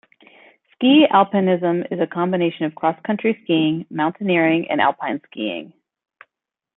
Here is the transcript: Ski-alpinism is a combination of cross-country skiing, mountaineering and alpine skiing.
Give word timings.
Ski-alpinism 0.73 1.85
is 1.91 1.99
a 1.99 2.07
combination 2.07 2.65
of 2.65 2.73
cross-country 2.73 3.37
skiing, 3.43 3.85
mountaineering 3.91 4.65
and 4.71 4.81
alpine 4.81 5.21
skiing. 5.27 5.73